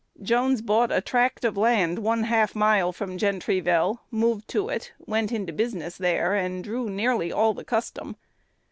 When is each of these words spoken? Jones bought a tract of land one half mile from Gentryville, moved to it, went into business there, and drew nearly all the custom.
Jones 0.19 0.63
bought 0.63 0.91
a 0.91 0.99
tract 0.99 1.45
of 1.45 1.55
land 1.57 1.99
one 1.99 2.23
half 2.23 2.55
mile 2.55 2.91
from 2.91 3.19
Gentryville, 3.19 4.01
moved 4.09 4.47
to 4.47 4.67
it, 4.67 4.93
went 4.97 5.31
into 5.31 5.53
business 5.53 5.95
there, 5.95 6.33
and 6.33 6.63
drew 6.63 6.89
nearly 6.89 7.31
all 7.31 7.53
the 7.53 7.63
custom. 7.63 8.15